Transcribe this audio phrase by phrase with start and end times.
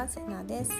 [0.00, 0.72] はセナです。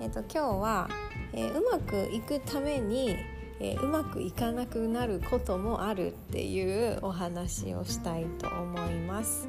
[0.00, 0.88] えっ、と今日は、
[1.34, 3.14] えー、うまくいくために、
[3.60, 9.48] えー、うまくいかなくなることもあるっていうお話をしたいと思います。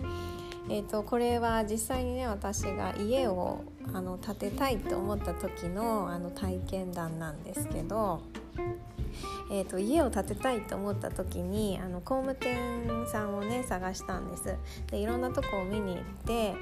[0.67, 3.63] えーと、これは実際にね私が家を
[3.93, 8.21] あの建てたいと思った時のあの体験談なんですけど、
[9.49, 12.57] えーと、家を建てたいと思った時にあの工務店
[13.07, 14.57] さんをね探したんです。
[14.91, 16.53] でいろんなとこを見に行って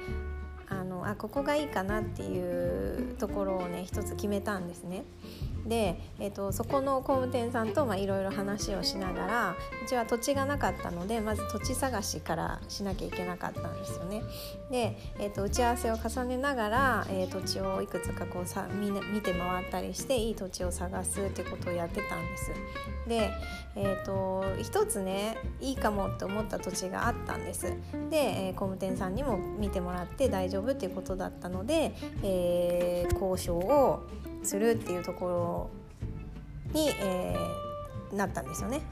[0.68, 5.04] あのあここがいいかなっていうところをね一つ決めたんですね。
[5.66, 14.22] で、えーと、そこの工務店さんといろいろ話をしながらうちは土地がなかったのでまず土地探しからしなきゃいけなかったんですよね。
[14.70, 22.50] で、えーと、打ち合わせを重ねながら、えー、土地をいくつかこうさ見見て回ったりしていい土地を探すってことをやってたんです。
[23.08, 23.30] で、
[23.76, 27.72] えーと、一つねいいかもって思った土地があったんです。
[28.10, 34.06] で、えー、工務店さんにも見てもらって大丈夫っていうことだったので、えー、交渉を
[34.42, 35.70] するっていうとこ
[36.72, 38.82] ろに、えー、なったんですよね。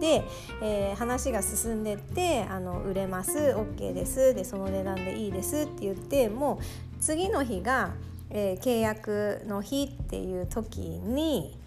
[0.00, 0.24] で、
[0.62, 6.58] えー、話が進んでってあの売れます OK ですでその値段でいいですって言っても
[6.98, 7.92] う次の日が、
[8.30, 11.58] えー、契約の日っていう時に、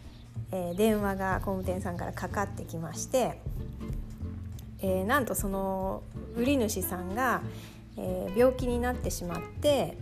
[0.52, 3.40] えー、電話が工務店さんからかかってきまして、
[4.82, 6.02] えー、なんとその
[6.36, 7.42] 売り主さんが、
[7.98, 9.98] えー、病気になってしまって。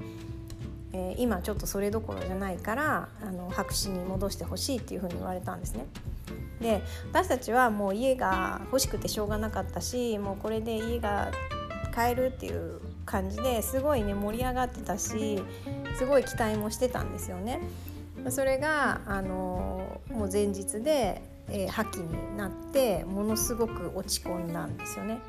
[0.98, 5.88] えー、今ちょっとそれどころじゃないからあの白紙に戻してほしいっていうふうに言われたんですね。
[6.62, 11.32] で私たちはもう家が欲しくてしょうがなかったしもうこれで家が
[11.94, 15.44] 買えるっていう感じですごいね盛り上がってたし
[15.98, 17.60] すごい期待もしてたんですよね。
[18.30, 25.20] それがあのもう前日で、えー、破棄になってものすごく落ち込んだんですよね。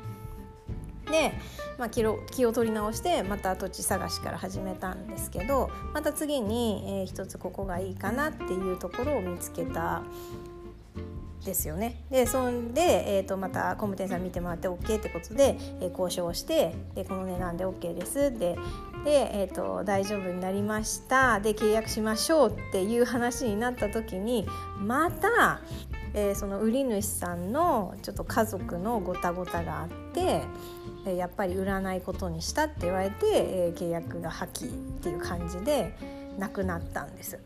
[1.11, 1.33] で、
[1.77, 10.03] まあ、気を気を取り直してまた土地探しから始めたんですけどまた次に、えー、一つここがいいかなっていうところを見つけた
[11.47, 12.03] ですよね。
[12.11, 18.57] でそんで、えーと、また工務店さん見てもらって OK ってことで、えー、交渉してでこの値段で OK ですで
[19.05, 24.45] で、えーと、大丈夫になりましたで契約しましょうっていう話になった時に
[24.79, 25.61] また、
[26.13, 30.41] えー、その売り主さんのちょっと家族のごたごたがあって
[31.15, 35.95] やっぱり売らないことにしたって言われて、え契約が破棄っていう感じで
[36.37, 37.39] なくなったんです。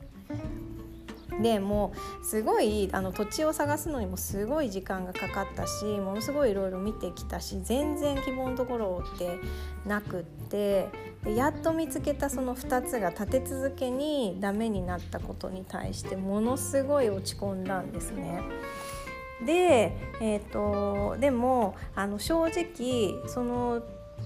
[1.41, 9.39] でもうすごいあの土地を探すのにもすごい時間がかかったしものすごいいろいろ見てきたし全然希望のところって
[9.85, 10.89] なくって
[11.23, 18.41] でやっと見つけたその2つが立て続けにダメになったことに対してものすごい落ち込んだんですね。
[19.45, 23.81] で,、えーと、でもあの正直その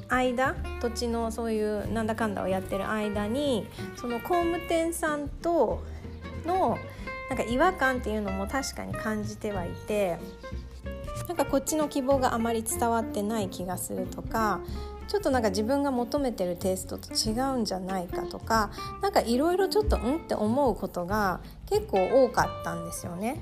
[0.09, 5.83] 間土地のそういうなんだかんだをやってる間にその工務店さんと
[6.45, 6.77] の
[7.29, 10.19] なんか違和感っていうのも確かに感じてはいて
[11.27, 14.61] なんかこっちの希望があまり伝わってない気がするとか
[15.07, 18.71] ちょっとなんか自分が求めてるテイストと違うんじゃないかとか
[19.01, 23.41] 何かいろいろちょっとうんって思うことが結構多かったんですよね。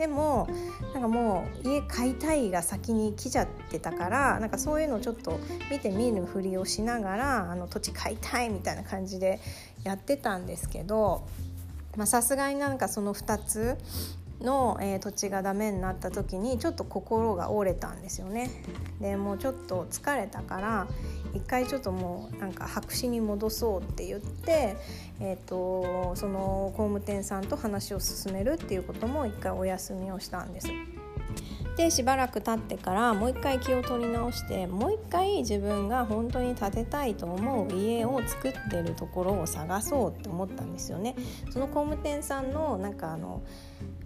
[0.00, 0.48] でも
[0.94, 5.38] なんかもう家買いたいが先に来ちゃってたからなんかそういうのをちょっと
[5.70, 9.40] 見て見ぬふりをしながらあの土地買いたいみたいな感じで
[9.84, 11.28] やってたんですけど
[12.06, 13.76] さすがになんかその2つ
[14.40, 18.50] の、えー、土地がダメになった時にちょっと心が折れたんですよね。
[19.02, 20.86] でもうちょっと疲れたから
[21.34, 24.76] 一回ちょっともうなんか白紙に戻そうって言って、
[25.20, 30.68] えーと、その工務店さんと話を進めるっていうことも一回お休みをしたんです。
[31.76, 41.16] でしばらく経ってからもう一回気を取り直してもう一回自分が本当に建てたいと思う家を作ってるところを探そうって思ったんですよね。
[41.50, 43.42] その工務店さんのなんかあの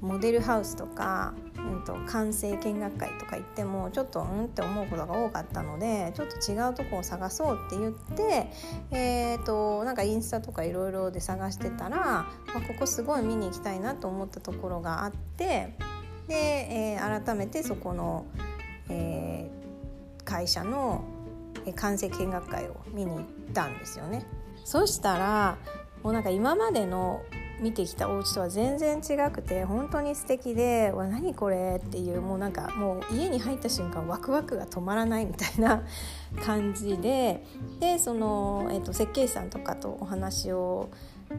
[0.04, 8.50] モデルハウスとか、うんと、完成見学会とか行ってもちょっとうんって思うことが多かったのでちょっと違うとこを探そうって言って、
[8.90, 15.74] えーと、なんかインスタとかいろいろで探してたら、まあ、ここすごい見に行きたいなと思ったところがあって
[16.28, 18.26] で、えー、改めてそこの、
[18.90, 21.04] えー、会社の
[21.76, 23.24] 完成見学会を見に行っ
[23.54, 24.26] たんですよね。
[24.64, 25.56] そしたら
[26.02, 27.22] もうなんか今までの
[27.64, 35.82] 見てきたお家とは全然違くて本当に素敵で「わ何これ?」っていうもうなんかもう家に入った瞬間ワクワクが止まらないみたいな
[36.44, 37.42] 感じで
[37.80, 40.90] でその、えーと、設計士さんとかとお話を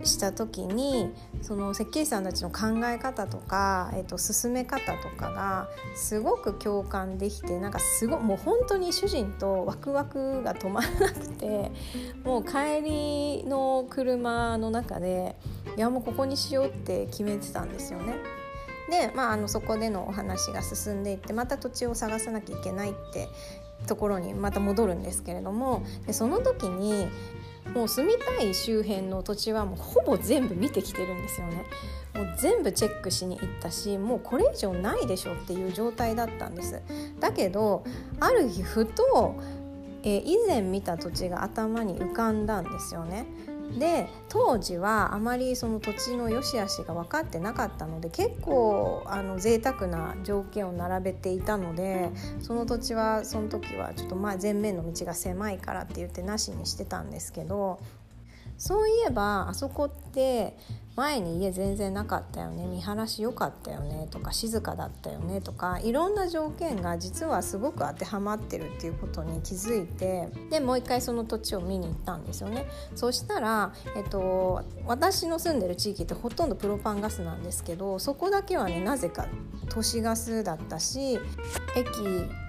[0.03, 1.11] した時に
[1.41, 11.71] その設計士さんたちの考え方とか、えー、と進め方とかがすごく共感できてなんかすごもう本当に主人とワクワクが止まらなくて
[12.23, 15.35] もう帰りの車の中で
[15.77, 18.15] いやもうここにしようって決めてたんですよね。
[18.89, 23.27] で、まあ、あのそこでのお話が進んでいってまた土地を探さなきゃいけないって
[23.87, 27.07] ところにまた戻るんですけれどもでその時に
[27.73, 31.65] もう住みたい周辺の土地はもうほぼ全部見てきてるんですよね。
[32.13, 36.81] もう全部チェックしに行ったしもうこれ以上ないでしょっていう状態だったんです。
[37.19, 37.83] だけど
[38.19, 39.35] ある日ふと、
[40.03, 43.25] えー、以前見た土地が頭に浮かんだんですよね。
[43.77, 52.09] で当時はあまりその土地の良し悪しが分かってなかったので結構あの贅沢な条件を並べていたので
[52.39, 57.79] その土地はその時はちょっとまあ前面の道が狭いからって言ってなしにしてたんですけど
[58.57, 60.57] そういえばあそこって
[60.95, 62.65] 前に家全然なかったよね。
[62.67, 64.07] 見晴らし良かったよね。
[64.11, 65.41] とか静かだったよね。
[65.41, 72.65] とかいろんな条件が実はすごく当てはまってるっていうことに気づいてでもう一回その土地を見に行ったんですよね。
[72.95, 79.27] そしたら、えっと、私の住んでる地域ってほとんどプロパンガスなんですけどそこだけはねなぜか
[79.69, 81.19] 都市ガスだったし
[81.75, 81.89] 駅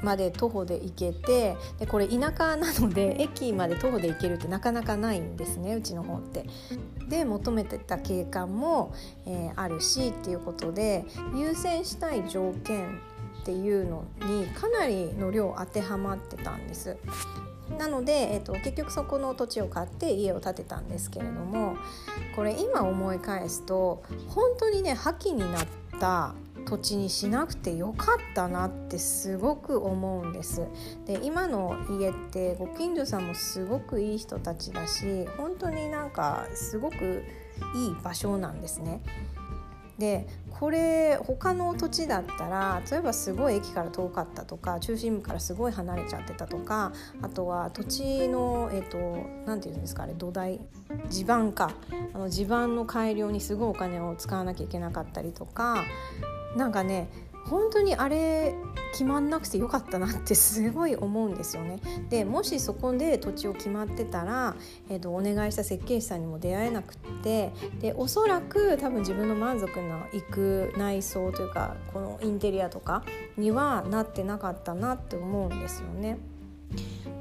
[0.02, 6.46] まで徒歩で行けてでこれ田舎なので駅まで徒歩で行けるってなかなかないんですねうちの方って。
[7.08, 8.92] で求めてた景観も、
[9.26, 11.04] えー、あるしっていうことで
[11.34, 13.00] 優先したい条件
[13.40, 16.96] っていうのにかなりの量当てはまってたんです。
[17.78, 21.76] なので、えーと、結局そこの土地を買って家を建てたんですけれども
[22.36, 25.66] これ今思い返すと本当にね破棄になっ
[25.98, 26.32] た
[26.64, 30.62] 土地にしなくてよかったなってすごく思うんです。
[31.06, 37.24] で今の家ってご近所さんもすごくいい人たちだし本当になんかすごく
[37.74, 39.00] いい場所なんですね。
[39.98, 46.92] でこれ他の土地だったら例えばすごい駅から遠かったとか中心部からすごい離れちゃってたとか
[47.22, 50.60] あとは土地の何、えーと、て言うんですかあれ土台
[51.10, 51.72] 地盤か
[52.14, 55.84] あの地盤の改良にすごいお金を使わなきゃいけなかったりとか
[56.56, 57.08] なんかね
[57.48, 58.54] 本当にあれ
[58.92, 61.80] 決まんなくてよかったなってすごい思うんですよね。
[62.08, 64.56] でもしそこで土地を決まってたら、
[64.88, 73.04] えーと、お願いした設計士さんにも出会えなくってでおそらく多分自分の満足のいく内装というかこのインテリアとか
[73.36, 76.18] にはなってなかったなって思うんですよね。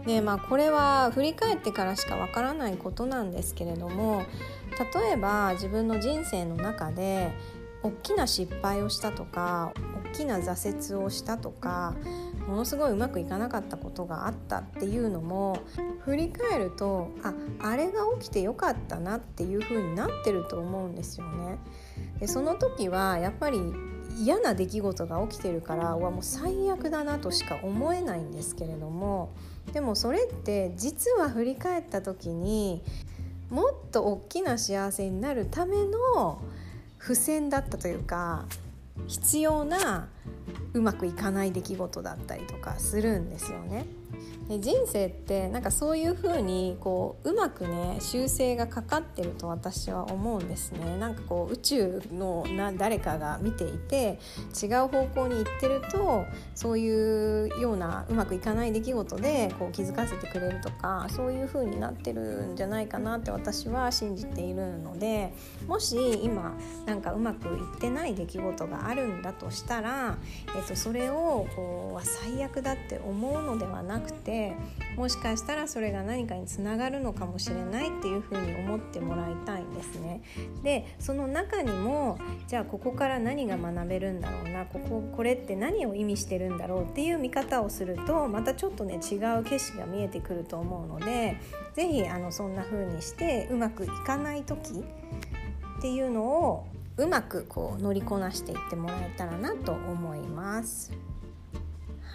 [0.05, 4.23] でまあこれは振り返ってからしかわからないことなんですけれども
[4.93, 7.31] 例えば自分の人生の中で
[7.85, 9.71] 大きな失敗をしたとか
[10.11, 11.95] 大きな挫折をしたとか
[12.47, 15.59] ものすごいうまくいかなかったことがあったっていうのも
[15.99, 21.59] 振り返るとああれが起きてよかったなっていう風になってると思うんですよね。
[22.19, 23.59] でその時はやっぱり
[24.17, 29.33] 嫌な出来事が起きてるからわもう最悪だなとしか思えないんですけれども
[29.73, 32.81] でもそれって実は振り返った時に
[33.49, 36.41] もっと大きな幸せになるための
[36.99, 38.45] 付箋だったというか
[39.07, 40.07] 必要な
[40.73, 43.85] うまくいかない出来事だったりとかするんですよね。
[44.47, 50.97] で人生ってなんかそういう風にこううまくね修正がかかってると私は思うんですね。
[50.97, 54.19] なんかこう宇宙のな誰かが見ていて
[54.61, 65.33] 違う方向に行ってるとそういうようなうまくいかない出来事でこう気づかせてくれるとかそういう風になってるんじゃないかなって私は信じているので
[65.67, 66.55] もし今
[66.85, 70.17] なんかうまくいってない出来事があるんだとしたら、
[70.55, 74.53] えっと、それをこう最悪だって思うのではなくてで
[74.97, 80.21] もしかしたらそれが何かにつながるのかもしれないっていうふうに思ってもらいたいんですね。
[80.61, 91.37] でその中にもじゃあここから何が学べるんだろうなこここれって何を意味してるんだろうっていう見方をするとまたちょっとね違う景色が見えてくると思うので
[91.73, 94.83] 是非そんな風にしてうまくいかない時
[95.79, 100.91] っていうのをうまくこう乗りこなしていってもらえたらなと思います。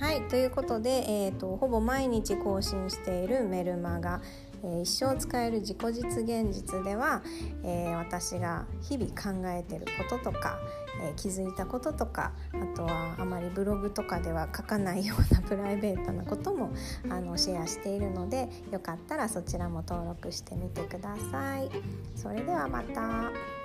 [0.00, 4.23] はいということで、えーと、ほぼ毎日更新しているメルマガ
[4.64, 7.23] 「えー、一生使える自己実現術」では、
[7.62, 10.59] えー、私が日々考えてることとか、
[11.02, 16.71] えー、気づいたこととかあとはあまりブログとかでは書かないような プライベートなことも
[17.11, 21.71] あのシェアしているのでよかったらそちらも登録してみてください。
[22.16, 23.60] それではまた。